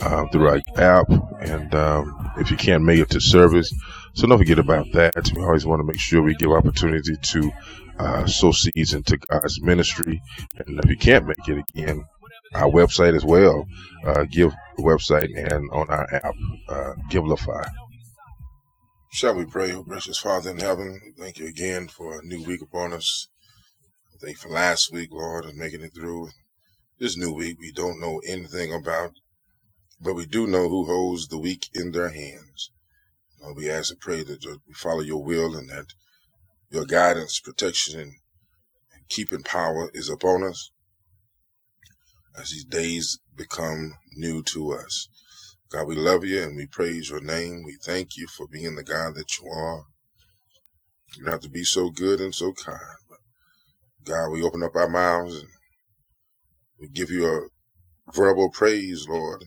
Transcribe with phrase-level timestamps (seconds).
[0.00, 1.08] uh, through our app.
[1.40, 3.72] And um, if you can't make it to service,
[4.14, 5.30] so don't forget about that.
[5.34, 7.52] We always want to make sure we give opportunity to
[7.98, 10.20] uh, sow seeds into God's ministry.
[10.58, 12.04] And if you can't make it again,
[12.54, 13.66] our website as well,
[14.04, 16.34] uh, give the website and on our app,
[16.68, 17.68] uh, Givelify.
[19.10, 21.14] Shall we pray, oh gracious Father in heaven?
[21.18, 23.28] Thank you again for a new week upon us.
[24.20, 26.30] Thank you for last week, Lord, and making it through.
[26.98, 29.12] This new week we don't know anything about,
[30.00, 32.70] but we do know who holds the week in their hands.
[33.40, 35.86] Lord, we ask and pray that we follow your will and that
[36.70, 38.12] your guidance, protection, and,
[38.92, 40.70] and keeping power is upon us
[42.38, 45.08] as these days become new to us.
[45.70, 47.62] God, we love you and we praise your name.
[47.64, 49.84] We thank you for being the God that you are.
[51.16, 52.80] You don't have to be so good and so kind.
[53.08, 53.18] But
[54.04, 55.48] God, we open up our mouths and
[56.80, 59.42] we give you a verbal praise, Lord.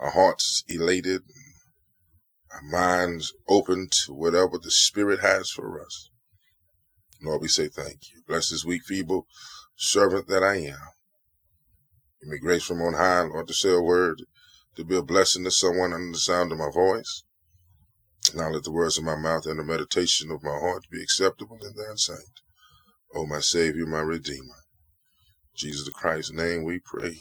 [0.00, 1.22] Our hearts elated,
[2.52, 6.08] our minds open to whatever the Spirit has for us.
[7.22, 8.22] Lord, we say thank you.
[8.26, 9.26] Bless this weak, feeble
[9.76, 10.78] servant that I am.
[12.20, 14.22] Give me grace from on high, Lord, to say a word,
[14.76, 17.24] to be a blessing to someone under the sound of my voice.
[18.34, 21.58] Now let the words of my mouth and the meditation of my heart be acceptable
[21.62, 22.40] in thy sight.
[23.14, 24.64] O my Savior, my Redeemer.
[25.54, 27.18] Jesus Christ's name we pray.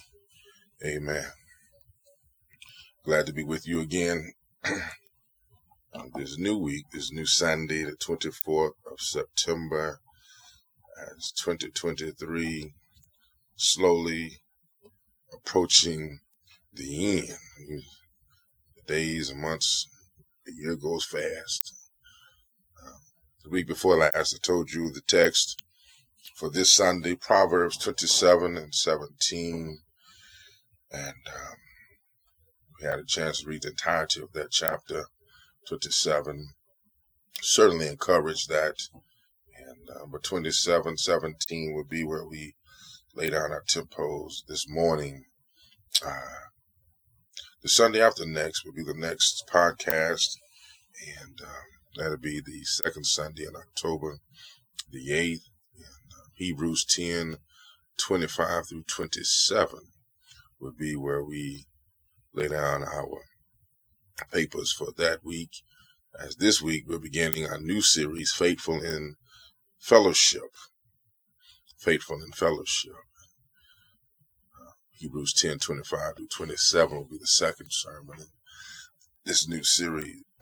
[0.85, 1.31] Amen.
[3.05, 4.33] Glad to be with you again
[5.93, 10.01] on this new week, this new Sunday, the 24th of September,
[11.15, 12.73] as 2023
[13.55, 14.41] slowly
[15.33, 16.19] approaching
[16.73, 17.83] the end.
[18.75, 19.87] The days and months,
[20.45, 21.73] the year goes fast.
[22.85, 22.97] Uh,
[23.45, 25.55] the week before last, I told you the text
[26.35, 29.79] for this Sunday, Proverbs 27 and 17.
[30.91, 31.57] And um,
[32.81, 35.05] had a chance to read the entirety of that chapter
[35.67, 36.49] 27.
[37.41, 38.75] Certainly encourage that.
[39.55, 42.55] And uh, but 27, 17 would be where we
[43.15, 45.25] lay down our tempos this morning.
[46.05, 46.49] Uh,
[47.61, 50.37] the Sunday after next will be the next podcast,
[51.17, 51.49] and um,
[51.97, 54.19] that'll be the second Sunday in October,
[54.89, 57.37] the 8th, and uh, Hebrews 10,
[57.97, 59.79] 25 through 27
[60.61, 61.65] would be where we
[62.33, 63.21] lay down our
[64.31, 65.49] papers for that week.
[66.19, 69.15] As this week, we're beginning our new series, Faithful in
[69.77, 70.51] Fellowship.
[71.77, 72.93] Faithful in Fellowship.
[74.91, 78.25] Hebrews 10, 25 to 27 will be the second sermon in
[79.23, 80.23] this new series.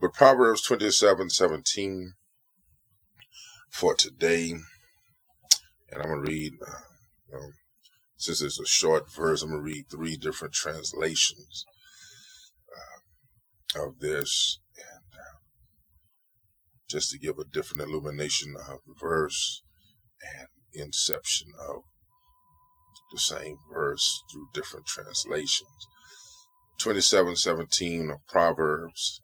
[0.00, 2.12] but Proverbs 27, 17
[3.70, 4.50] for today.
[5.90, 6.80] And I'm going to read, uh,
[7.32, 7.50] know,
[8.18, 11.64] since it's a short verse, I'm going to read three different translations
[13.76, 14.58] uh, of this.
[14.76, 15.38] And uh,
[16.90, 19.62] just to give a different illumination of the verse
[20.20, 21.82] and inception of
[23.12, 25.86] the same verse through different translations.
[26.78, 29.20] 2717 of Proverbs,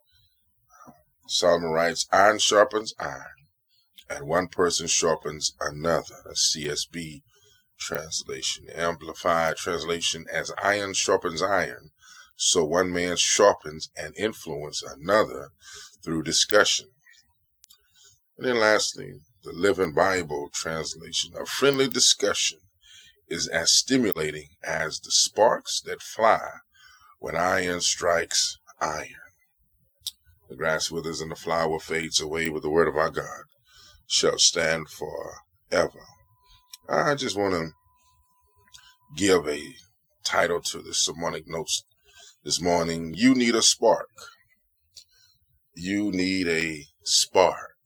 [1.28, 3.48] Solomon writes, Iron sharpens iron,
[4.08, 6.22] and one person sharpens another.
[6.26, 7.22] A CSB
[7.78, 8.68] translation.
[8.74, 11.90] Amplified translation as iron sharpens iron,
[12.36, 15.50] so one man sharpens and influences another
[16.02, 16.88] through discussion.
[18.36, 21.34] And then lastly, the Living Bible translation.
[21.38, 22.60] A friendly discussion
[23.28, 26.50] is as stimulating as the sparks that fly
[27.18, 29.08] when iron strikes iron.
[30.48, 33.44] The grass withers and the flower fades away, but the word of our God
[34.06, 36.06] shall stand forever.
[36.88, 37.70] I just want to
[39.16, 39.74] give a
[40.22, 41.84] title to the sermonic notes
[42.44, 43.14] this morning.
[43.16, 44.10] You need a spark.
[45.74, 47.76] You need a spark.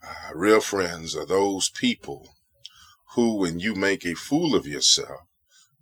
[0.00, 2.28] Uh, real friends are those people
[3.14, 5.22] who, when you make a fool of yourself,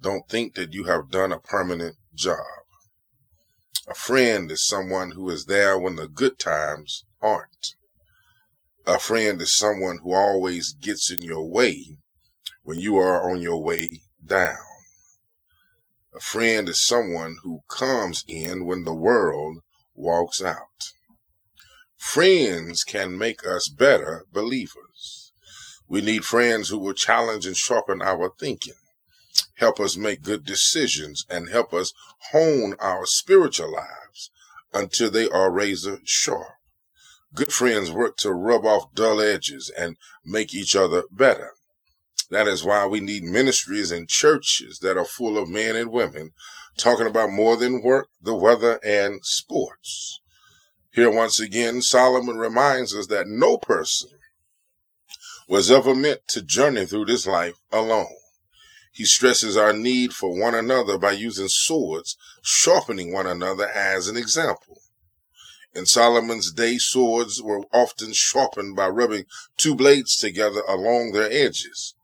[0.00, 2.38] don't think that you have done a permanent job.
[3.90, 7.74] A friend is someone who is there when the good times aren't.
[8.86, 11.96] A friend is someone who always gets in your way
[12.64, 14.58] when you are on your way down.
[16.14, 19.62] A friend is someone who comes in when the world
[19.94, 20.92] walks out.
[21.96, 25.32] Friends can make us better believers.
[25.88, 28.74] We need friends who will challenge and sharpen our thinking,
[29.54, 31.94] help us make good decisions, and help us
[32.32, 34.30] hone our spiritual lives
[34.74, 36.52] until they are razor sharp.
[37.34, 41.54] Good friends work to rub off dull edges and make each other better.
[42.30, 46.30] That is why we need ministries and churches that are full of men and women
[46.76, 50.20] talking about more than work, the weather, and sports.
[50.92, 54.10] Here once again, Solomon reminds us that no person
[55.48, 58.14] was ever meant to journey through this life alone.
[58.92, 64.16] He stresses our need for one another by using swords, sharpening one another as an
[64.16, 64.78] example.
[65.74, 69.26] In Solomon's day, swords were often sharpened by rubbing
[69.56, 71.94] two blades together along their edges.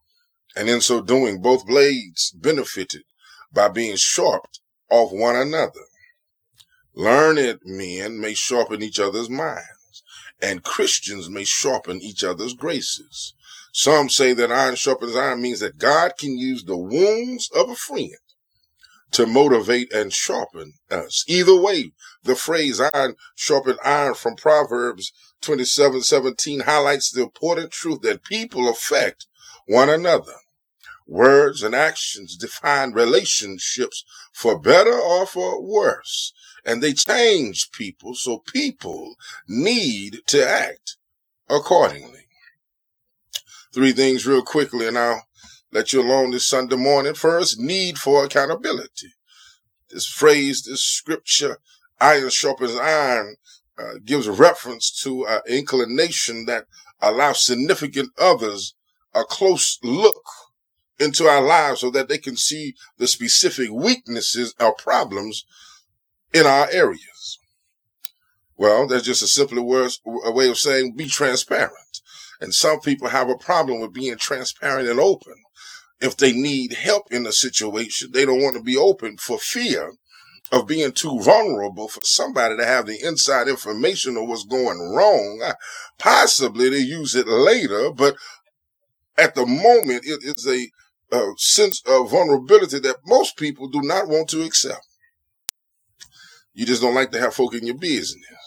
[0.56, 3.05] And in so doing, both blades benefited
[3.52, 4.58] by being sharpened
[4.90, 5.87] off one another.
[6.94, 10.02] Learned men may sharpen each other's minds,
[10.43, 13.34] and Christians may sharpen each other's graces.
[13.73, 17.76] Some say that iron sharpens iron means that God can use the wounds of a
[17.76, 18.16] friend
[19.12, 21.25] to motivate and sharpen us.
[21.27, 21.93] Either way,
[22.23, 28.69] the phrase iron sharpen iron from Proverbs 27 17 highlights the important truth that people
[28.69, 29.27] affect
[29.67, 30.35] one another.
[31.07, 36.33] Words and actions define relationships for better or for worse,
[36.65, 39.17] and they change people, so people
[39.49, 40.97] need to act
[41.49, 42.27] accordingly.
[43.73, 45.25] Three things real quickly, and I'll
[45.72, 47.14] let you alone this Sunday morning.
[47.14, 49.14] First, need for accountability.
[49.90, 51.58] This phrase, this scripture,
[52.00, 53.37] iron sharpens iron,
[53.78, 56.67] uh, gives reference to an inclination that
[57.00, 58.75] allows significant others
[59.14, 60.22] a close look
[60.99, 65.44] into our lives so that they can see the specific weaknesses or problems
[66.32, 67.38] in our areas.
[68.56, 69.90] Well, that's just a simpler word,
[70.25, 72.02] a way of saying be transparent.
[72.40, 75.34] And some people have a problem with being transparent and open.
[76.00, 79.93] If they need help in a situation, they don't want to be open for fear
[80.52, 85.52] of being too vulnerable for somebody to have the inside information of what's going wrong.
[85.99, 88.17] Possibly they use it later, but
[89.17, 94.08] at the moment it is a, a sense of vulnerability that most people do not
[94.08, 94.87] want to accept.
[96.55, 98.39] You just don't like to have folk in your business.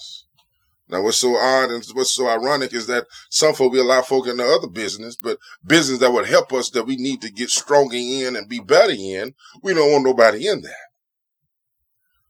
[0.89, 4.27] Now, what's so odd and what's so ironic is that some folk we allow folk
[4.27, 7.49] in the other business, but business that would help us that we need to get
[7.49, 10.75] stronger in and be better in, we don't want nobody in that.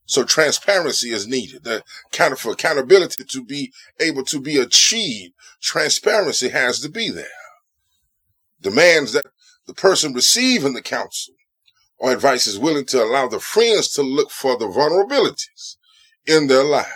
[0.06, 1.64] So transparency is needed.
[1.64, 7.26] The kind of accountability to be able to be achieved, transparency has to be there.
[8.62, 9.26] Demands that
[9.66, 11.34] the person receiving the counsel
[11.98, 15.78] or advice is willing to allow the friends to look for the vulnerabilities
[16.26, 16.90] in their lives,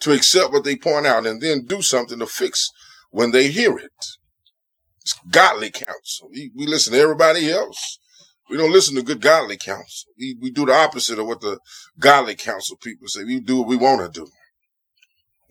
[0.00, 2.70] to accept what they point out and then do something to fix
[3.10, 3.92] when they hear it.
[5.00, 6.28] It's godly counsel.
[6.30, 7.98] We, we listen to everybody else.
[8.50, 10.10] We don't listen to good godly counsel.
[10.18, 11.58] We, we do the opposite of what the
[11.98, 13.24] godly counsel people say.
[13.24, 14.28] We do what we want to do.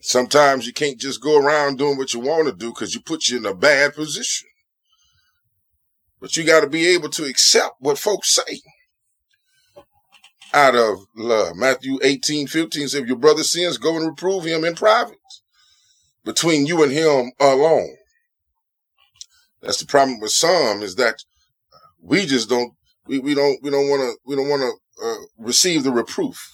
[0.00, 3.28] Sometimes you can't just go around doing what you want to do because you put
[3.28, 4.48] you in a bad position.
[6.20, 8.60] But you got to be able to accept what folks say
[10.52, 11.56] out of love.
[11.56, 15.18] Matthew 18, 15 says, if your brother sins, go and reprove him in private
[16.24, 17.96] between you and him alone.
[19.62, 21.24] That's the problem with some is that
[22.00, 22.72] we just don't,
[23.06, 26.52] we, we don't, we don't want to, we don't want to uh, receive the reproof.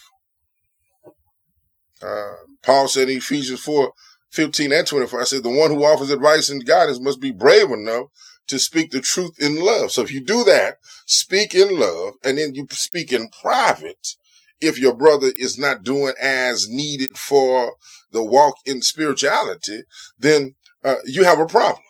[2.03, 2.33] Uh,
[2.63, 3.93] Paul said in Ephesians 4,
[4.31, 7.71] 15 and 24, I said, the one who offers advice and guidance must be brave
[7.71, 8.07] enough
[8.49, 9.93] to speak the truth in love.
[9.93, 14.17] So if you do that, speak in love, and then you speak in private,
[14.61, 17.75] if your brother is not doing as needed for
[18.13, 19.83] the walk in spirituality,
[20.19, 21.83] then uh, you have a problem.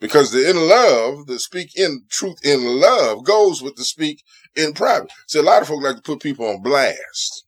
[0.00, 4.22] Because the in love, the speak in truth in love goes with the speak
[4.56, 5.10] in private.
[5.28, 7.44] See, a lot of folks like to put people on blast.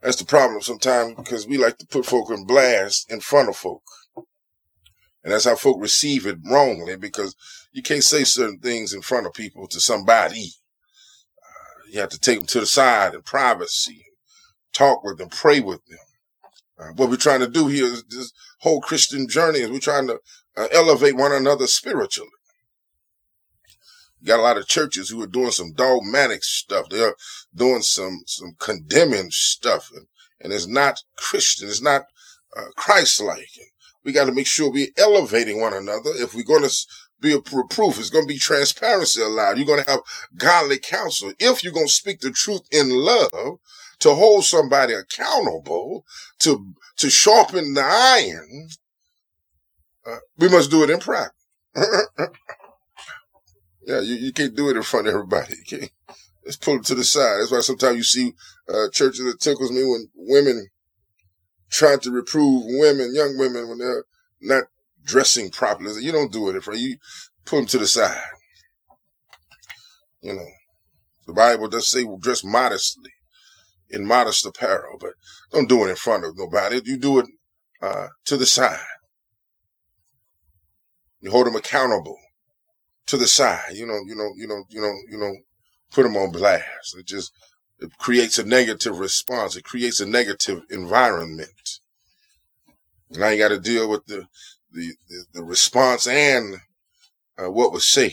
[0.00, 3.56] That's the problem sometimes because we like to put folk in blast in front of
[3.56, 3.84] folk.
[5.22, 7.36] And that's how folk receive it wrongly because
[7.72, 10.50] you can't say certain things in front of people to somebody.
[11.38, 14.06] Uh, you have to take them to the side in privacy,
[14.72, 15.98] talk with them, pray with them.
[16.78, 20.08] Uh, what we're trying to do here is this whole Christian journey is we're trying
[20.08, 20.18] to
[20.56, 22.30] uh, elevate one another spiritually.
[24.20, 26.88] You got a lot of churches who are doing some dogmatic stuff.
[26.88, 27.14] They're
[27.54, 30.06] doing some some condemning stuff, and,
[30.40, 31.68] and it's not Christian.
[31.68, 32.04] It's not
[32.56, 33.50] uh, Christ-like.
[33.58, 33.71] And
[34.04, 36.10] we got to make sure we're elevating one another.
[36.14, 36.74] If we're going to
[37.20, 39.56] be a proof, it's going to be transparency allowed.
[39.56, 40.00] You're going to have
[40.36, 41.32] godly counsel.
[41.38, 43.58] If you're going to speak the truth in love,
[44.00, 46.04] to hold somebody accountable,
[46.40, 48.68] to to sharpen the iron,
[50.04, 51.30] uh, we must do it in private.
[53.86, 55.54] yeah, you, you can't do it in front of everybody.
[55.54, 55.92] You can't.
[56.44, 57.38] Let's pull it to the side.
[57.38, 58.34] That's why sometimes you see
[58.68, 60.66] uh, churches that tickles me when women
[61.72, 64.04] trying to reprove women, young women, when they're
[64.40, 64.64] not
[65.04, 66.04] dressing properly.
[66.04, 66.78] You don't do it in front.
[66.78, 66.98] You
[67.44, 68.22] put them to the side.
[70.20, 70.46] You know,
[71.26, 73.10] the Bible does say dress modestly
[73.90, 75.14] in modest apparel, but
[75.50, 76.80] don't do it in front of nobody.
[76.84, 77.26] You do it
[77.80, 78.78] uh, to the side.
[81.20, 82.18] You hold them accountable
[83.06, 83.74] to the side.
[83.74, 85.32] You know, you know, you know, you know, you know,
[85.90, 86.96] put them on blast.
[86.98, 87.32] It just
[87.82, 89.56] it creates a negative response.
[89.56, 91.80] It creates a negative environment.
[93.10, 94.26] Now you got to deal with the
[94.70, 96.56] the the, the response and
[97.38, 98.12] uh, what was said.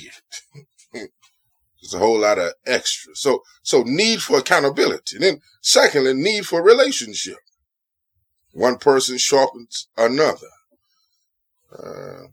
[0.93, 3.15] There's a whole lot of extra.
[3.15, 5.15] So, so need for accountability.
[5.15, 7.37] And then secondly, need for relationship.
[8.51, 10.49] One person sharpens another.
[11.71, 12.27] Uh,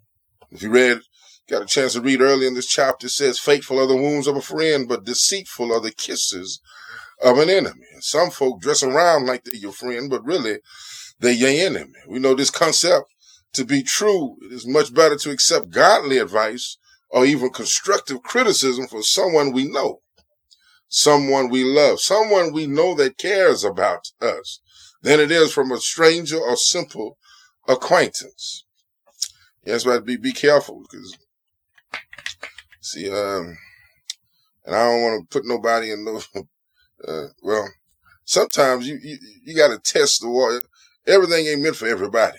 [0.50, 1.00] if you read,
[1.48, 4.36] got a chance to read early in this chapter, says, faithful are the wounds of
[4.36, 6.60] a friend, but deceitful are the kisses
[7.22, 7.86] of an enemy.
[7.92, 10.58] And some folk dress around like they're your friend, but really
[11.18, 11.94] they're your enemy.
[12.08, 13.06] We know this concept
[13.54, 14.36] to be true.
[14.42, 16.78] It is much better to accept godly advice
[17.10, 20.00] or even constructive criticism from someone we know,
[20.88, 24.60] someone we love, someone we know that cares about us
[25.02, 27.16] than it is from a stranger or simple
[27.68, 28.64] acquaintance.
[29.64, 31.16] Yes, but be be careful because
[32.80, 33.56] see, um,
[34.64, 36.20] and I don't want to put nobody in no.
[37.06, 37.68] Uh, well,
[38.24, 40.62] sometimes you you, you got to test the water.
[41.06, 42.38] Everything ain't meant for everybody.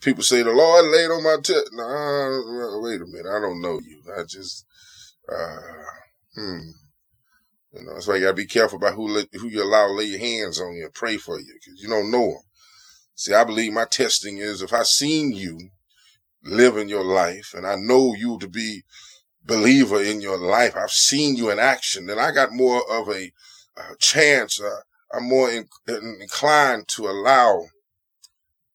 [0.00, 1.70] People say the Lord laid on my chest.
[1.72, 3.26] Nah, wait a minute.
[3.26, 4.00] I don't know you.
[4.16, 4.64] I just,
[5.30, 5.56] uh,
[6.34, 6.60] hmm.
[7.74, 10.04] You know, that's why you gotta be careful about who who you allow to lay
[10.04, 12.42] your hands on you and pray for you because you don't know them.
[13.14, 15.70] See, I believe my testing is if I seen you
[16.44, 18.82] living your life and I know you to be
[19.44, 23.32] believer in your life, I've seen you in action, then I got more of a,
[23.76, 24.60] a chance.
[24.60, 24.80] Uh,
[25.12, 27.66] I'm more in, inclined to allow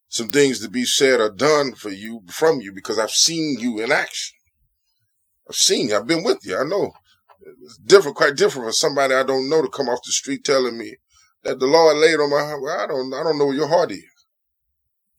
[0.09, 3.79] some things to be said or done for you from you because I've seen you
[3.79, 4.37] in action.
[5.49, 5.95] I've seen you.
[5.95, 6.57] I've been with you.
[6.57, 6.91] I know.
[7.63, 10.77] It's different, quite different for somebody I don't know to come off the street telling
[10.77, 10.97] me
[11.43, 12.61] that the Lord laid on my heart.
[12.61, 14.03] Well, I don't, I don't know where your heart is.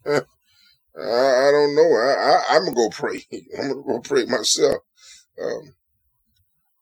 [0.06, 0.20] I,
[1.00, 1.94] I, don't know.
[1.94, 3.24] I, I, am gonna go pray.
[3.58, 4.82] I'm gonna go pray myself.
[5.42, 5.74] Um,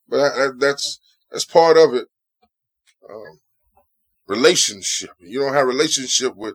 [0.08, 2.08] but I, that's that's part of it.
[3.08, 3.40] Um,
[4.26, 5.10] relationship.
[5.20, 6.54] You don't have relationship with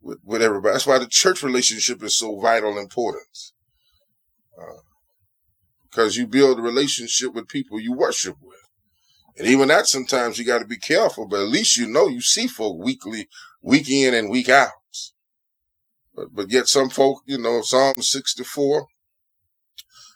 [0.00, 0.72] with, with everybody.
[0.72, 3.52] That's why the church relationship is so vital importance.
[4.58, 4.80] Uh,
[5.90, 8.58] because you build a relationship with people you worship with.
[9.36, 12.20] And even that sometimes you got to be careful, but at least you know you
[12.20, 13.28] see folk weekly,
[13.62, 14.70] week in and week out.
[16.14, 18.86] But, but yet some folk, you know, Psalm 64,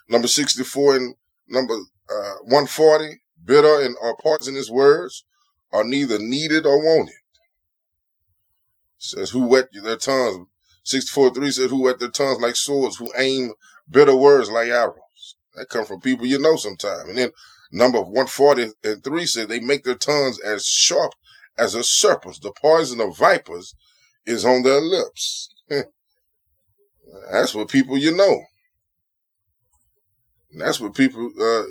[0.09, 1.15] number 64 and
[1.49, 5.25] number uh, 140, bitter and or poisonous words
[5.73, 7.15] are neither needed or wanted
[8.99, 10.47] says who whet their tongues.
[10.85, 13.53] 64 3 says who whet their tongues like swords, who aim
[13.91, 15.37] bitter words like arrows.
[15.55, 17.09] That come from people you know sometime.
[17.09, 17.31] And then
[17.73, 21.13] number 140 and 3 says they make their tongues as sharp
[21.59, 22.39] as a serpent's.
[22.39, 23.75] The poison of vipers
[24.25, 25.49] is on their lips.
[27.31, 28.43] That's what people you know.
[30.51, 31.65] And that's what people uh,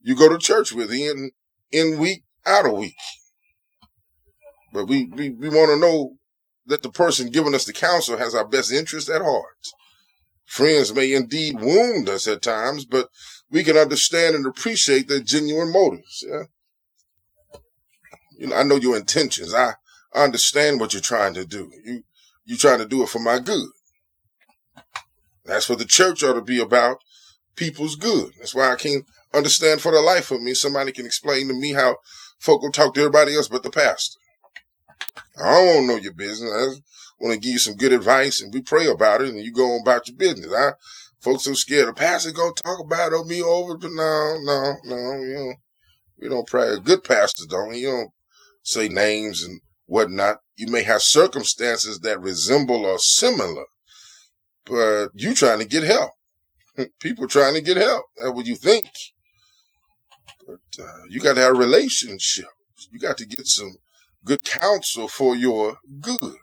[0.00, 1.30] you go to church with in
[1.70, 2.96] in week, out of week.
[4.72, 6.16] But we we, we want to know
[6.66, 9.56] that the person giving us the counsel has our best interest at heart.
[10.44, 13.08] Friends may indeed wound us at times, but
[13.50, 16.24] we can understand and appreciate their genuine motives.
[16.26, 16.44] Yeah.
[18.38, 19.52] You know, I know your intentions.
[19.52, 19.72] I,
[20.14, 21.70] I understand what you're trying to do.
[21.84, 22.04] You,
[22.44, 23.68] you're trying to do it for my good.
[25.44, 26.98] That's what the church ought to be about.
[27.58, 28.32] People's good.
[28.38, 30.54] That's why I can't understand for the life of me.
[30.54, 31.96] Somebody can explain to me how
[32.38, 34.20] folk will talk to everybody else but the pastor.
[35.36, 36.50] I don't want to know your business.
[36.50, 39.52] I want to give you some good advice and we pray about it and you
[39.52, 40.52] go on about your business.
[40.52, 40.70] I,
[41.20, 41.88] folks are scared.
[41.88, 45.54] The pastor gonna talk about it me over, but no, no, no, you know,
[46.20, 46.68] We don't pray.
[46.68, 47.74] A good pastor don't.
[47.74, 48.10] You don't
[48.62, 50.38] say names and whatnot.
[50.56, 53.64] You may have circumstances that resemble or similar,
[54.64, 56.12] but you trying to get help.
[57.00, 58.06] People trying to get help.
[58.16, 58.86] That's what you think.
[60.46, 62.46] But uh, you got to have a relationship.
[62.90, 63.76] You got to get some
[64.24, 66.36] good counsel for your good.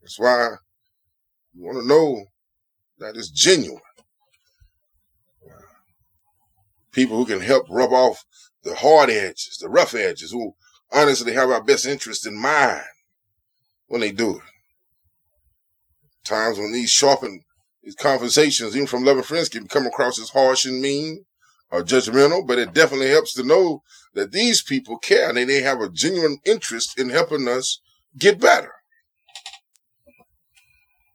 [0.00, 0.50] That's why
[1.54, 2.24] you want to know
[2.98, 3.80] that it's genuine.
[6.92, 8.24] People who can help rub off
[8.64, 10.54] the hard edges, the rough edges, who
[10.92, 12.82] honestly have our best interest in mind
[13.86, 14.42] when they do it.
[16.24, 17.42] Times when these sharpen
[17.82, 21.24] these conversations, even from loving friends, can come across as harsh and mean
[21.70, 23.82] or judgmental, but it definitely helps to know
[24.14, 27.80] that these people care and they have a genuine interest in helping us
[28.18, 28.72] get better.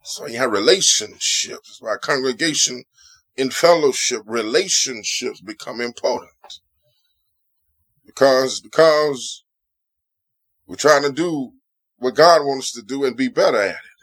[0.04, 1.78] So you have relationships.
[1.82, 2.84] Why congregation
[3.36, 6.32] in fellowship, relationships become important.
[8.06, 9.44] Because, because
[10.68, 11.54] we're trying to do
[11.98, 13.95] what God wants us to do and be better at it.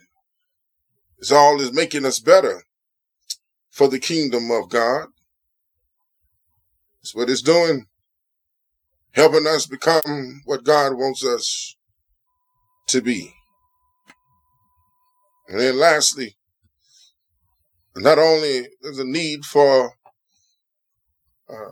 [1.23, 2.64] It's all is making us better
[3.71, 5.07] for the kingdom of God.
[6.99, 7.87] That's what it's doing.
[9.12, 11.76] Helping us become what God wants us
[12.88, 13.33] to be.
[15.47, 16.35] And then lastly,
[17.95, 19.93] not only there's a need for
[21.49, 21.71] uh,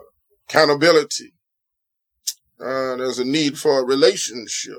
[0.49, 1.33] accountability,
[2.61, 4.79] uh, there's a need for a relationship.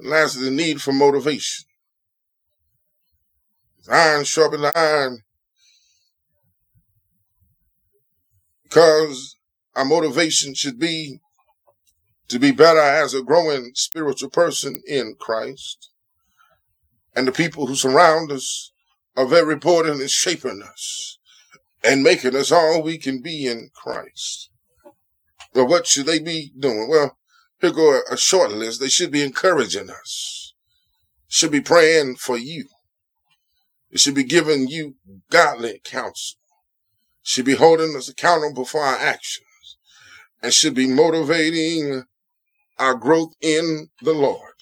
[0.00, 1.69] And lastly, the need for motivation.
[3.88, 5.22] Iron sharpens iron.
[8.64, 9.36] Because
[9.74, 11.20] our motivation should be
[12.28, 15.90] to be better as a growing spiritual person in Christ.
[17.14, 18.72] And the people who surround us
[19.16, 21.18] are very important in shaping us
[21.82, 24.50] and making us all we can be in Christ.
[25.52, 26.88] But what should they be doing?
[26.88, 27.18] Well,
[27.60, 28.80] here go a, a short list.
[28.80, 30.54] They should be encouraging us.
[31.28, 32.66] Should be praying for you.
[33.90, 34.94] It should be giving you
[35.30, 36.38] godly counsel.
[37.22, 39.76] Should be holding us accountable for our actions
[40.42, 42.04] and should be motivating
[42.78, 44.54] our growth in the Lord.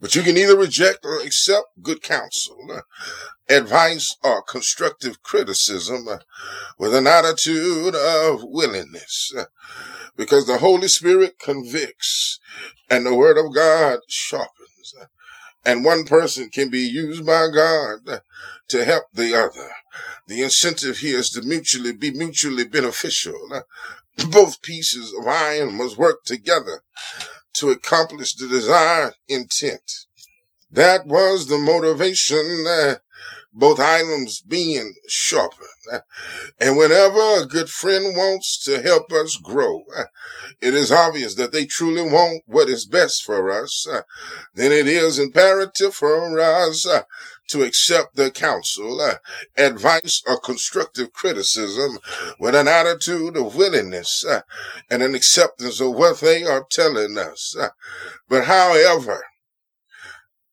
[0.00, 2.56] But you can either reject or accept good counsel,
[3.48, 6.06] advice, or constructive criticism
[6.78, 9.32] with an attitude of willingness.
[10.16, 12.40] because the Holy Spirit convicts
[12.90, 14.94] and the Word of God sharpens.
[15.66, 18.20] And one person can be used by God
[18.68, 19.70] to help the other.
[20.28, 23.64] The incentive here is to mutually be mutually beneficial.
[24.30, 26.82] Both pieces of iron must work together
[27.54, 30.06] to accomplish the desired intent.
[30.70, 32.96] That was the motivation, uh,
[33.56, 35.68] both items being sharpened.
[35.90, 36.00] Uh,
[36.60, 39.82] And whenever a good friend wants to help us grow,
[40.60, 43.86] it is obvious that they truly want what is best for us.
[44.54, 46.86] Then it is imperative for us
[47.48, 49.00] to accept their counsel,
[49.56, 51.98] advice, or constructive criticism
[52.38, 54.24] with an attitude of willingness
[54.90, 57.56] and an acceptance of what they are telling us.
[58.28, 59.24] But however,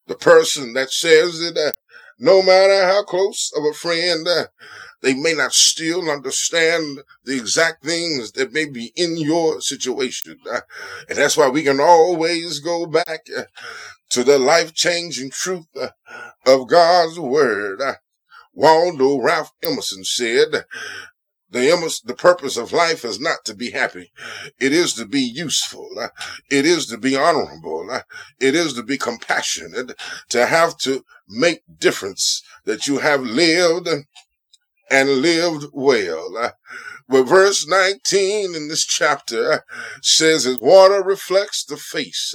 [0.07, 1.77] the person that says it,
[2.23, 4.45] no matter how close of a friend, uh,
[5.01, 10.37] they may not still understand the exact things that may be in your situation.
[10.49, 10.61] Uh,
[11.09, 13.43] and that's why we can always go back uh,
[14.09, 15.67] to the life changing truth
[16.45, 17.81] of God's word.
[18.53, 20.63] Waldo Ralph Emerson said,
[21.49, 24.11] the, the purpose of life is not to be happy.
[24.59, 25.89] It is to be useful.
[26.49, 27.87] It is to be honorable.
[28.39, 29.91] It is to be compassionate,
[30.29, 31.03] to have to
[31.33, 33.89] make difference that you have lived
[34.89, 36.53] and lived well.
[37.09, 39.65] But verse 19 in this chapter
[40.01, 42.33] says that water reflects the face,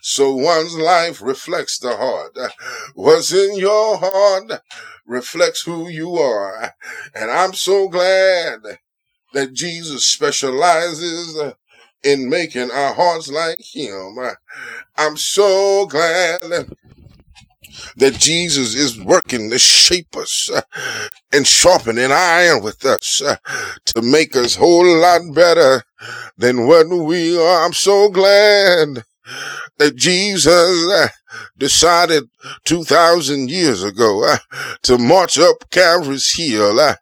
[0.00, 2.36] so one's life reflects the heart.
[2.94, 4.62] What's in your heart
[5.06, 6.74] reflects who you are.
[7.14, 8.60] And I'm so glad
[9.32, 11.38] that Jesus specializes
[12.02, 14.16] in making our hearts like him.
[14.96, 16.40] I'm so glad
[17.96, 20.50] that Jesus is working to shape us
[21.32, 23.36] and sharpen sharpening iron with us uh,
[23.86, 25.82] to make us whole lot better
[26.36, 27.64] than what we are.
[27.64, 29.02] I'm so glad
[29.78, 30.46] that Jesus
[30.90, 31.08] uh,
[31.58, 32.24] decided
[32.64, 34.36] 2,000 years ago uh,
[34.82, 36.94] to march up Calvary's hill uh,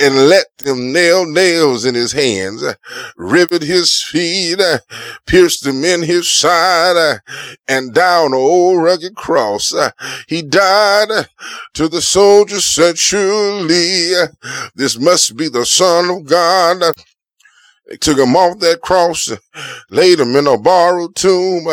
[0.00, 2.74] and let them nail nails in his hands, uh,
[3.16, 4.78] rivet his feet, uh,
[5.26, 7.18] pierce them in his side, uh,
[7.68, 9.74] and down a old rugged cross.
[9.74, 9.90] Uh,
[10.28, 11.08] he died
[11.74, 14.12] to the soldiers said, surely
[14.74, 16.92] this must be the Son of God.
[18.00, 19.30] Took him off that cross,
[19.90, 21.66] laid him in a borrowed tomb.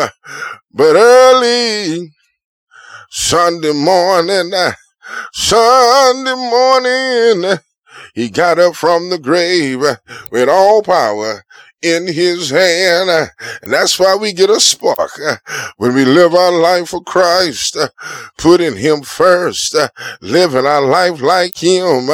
[0.72, 2.12] But early
[3.10, 4.52] Sunday morning,
[5.32, 7.58] Sunday morning,
[8.14, 9.82] he got up from the grave
[10.30, 11.44] with all power
[11.82, 13.30] in his hand.
[13.62, 15.36] And that's why we get a spark uh,
[15.76, 17.88] when we live our life for Christ, uh,
[18.38, 19.88] putting him first, uh,
[20.20, 22.08] living our life like him,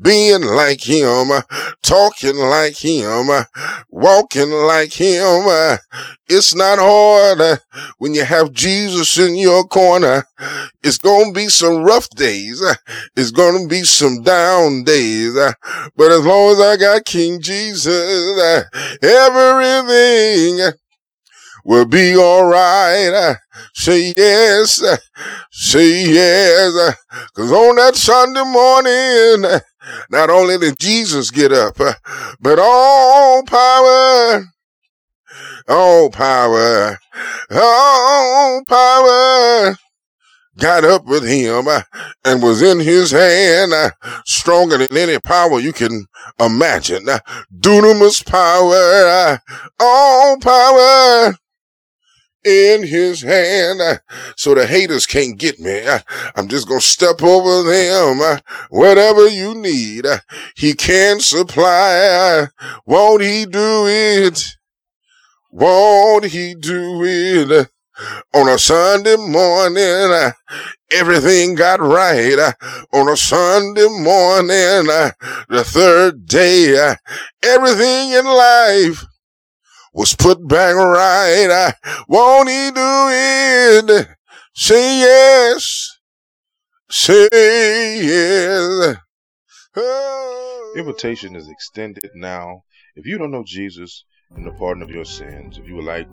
[0.00, 1.28] being like him,
[1.82, 3.28] talking like him,
[3.90, 5.78] walking like him.
[6.26, 7.60] It's not hard
[7.98, 10.26] when you have Jesus in your corner.
[10.82, 12.62] It's going to be some rough days.
[13.16, 15.34] It's going to be some down days.
[15.96, 18.66] But as long as I got King Jesus,
[19.02, 20.72] everything
[21.64, 23.36] will be all right.
[23.74, 24.82] Say yes,
[25.50, 26.96] say yes.
[27.34, 29.60] Cause on that Sunday morning,
[30.10, 31.76] not only did Jesus get up,
[32.40, 34.44] but all power,
[35.68, 36.98] all power,
[37.50, 39.76] all power
[40.58, 41.82] got up with him uh,
[42.24, 43.90] and was in his hand, uh,
[44.24, 46.06] stronger than any power you can
[46.38, 47.08] imagine.
[47.08, 47.18] Uh,
[47.58, 49.40] dunamis power,
[49.80, 51.34] all power
[52.44, 54.00] in his hand.
[54.36, 55.82] So the haters can't get me.
[56.36, 58.40] I'm just going to step over them.
[58.70, 60.06] Whatever you need,
[60.54, 62.48] he can supply.
[62.86, 64.56] Won't he do it?
[65.50, 67.68] Won't he do it?
[68.34, 70.32] On a Sunday morning, uh,
[70.90, 72.38] everything got right.
[72.38, 72.52] Uh,
[72.92, 75.10] on a Sunday morning, uh,
[75.48, 76.94] the third day,
[77.42, 79.04] everything in life
[79.92, 81.72] was put back right.
[82.08, 84.08] Won't he do it?
[84.54, 85.98] Say yes.
[86.90, 87.28] Say
[88.02, 88.96] yes.
[89.76, 90.74] Oh.
[90.76, 92.62] Invitation is extended now.
[92.96, 94.04] If you don't know Jesus
[94.34, 96.08] and the pardon of your sins, if you would like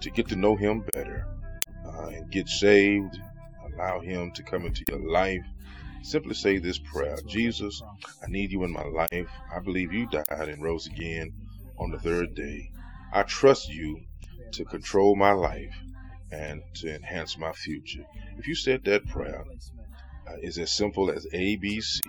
[0.00, 1.26] to get to know Him better
[1.86, 3.18] uh, and get saved,
[3.74, 5.44] allow Him to come into your life,
[6.02, 7.82] simply say this prayer Jesus,
[8.22, 9.30] I need you in my life.
[9.54, 11.32] I believe you died and rose again
[11.78, 12.70] on the third day.
[13.12, 14.00] I trust you
[14.52, 15.74] to control my life
[16.30, 18.04] and to enhance my future.
[18.38, 19.44] If you said that prayer,
[20.28, 22.00] uh, it's as simple as ABC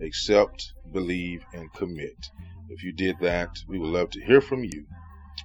[0.00, 2.30] accept, believe, and commit.
[2.68, 4.86] If you did that, we would love to hear from you.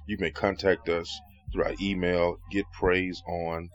[0.06, 1.20] You may contact us
[1.54, 3.70] through our email, getpraiseon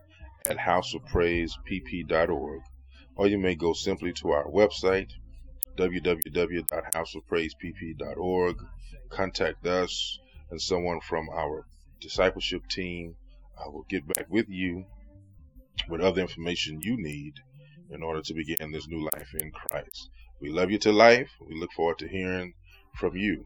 [0.47, 2.61] at houseofpraisepp.org,
[3.15, 5.09] or you may go simply to our website,
[5.77, 8.55] www.houseofpraisepp.org,
[9.09, 10.19] contact us,
[10.51, 11.65] and someone from our
[12.01, 13.15] discipleship team
[13.67, 14.85] will get back with you
[15.89, 17.33] with other information you need
[17.91, 20.09] in order to begin this new life in Christ.
[20.41, 21.29] We love you to life.
[21.47, 22.53] We look forward to hearing
[22.95, 23.45] from you.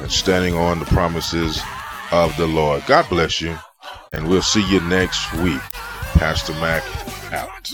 [0.00, 1.60] and standing on the promises
[2.12, 2.84] of the Lord.
[2.86, 3.56] God bless you,
[4.12, 5.60] and we'll see you next week.
[6.14, 6.82] Pastor Mac
[7.32, 7.72] out.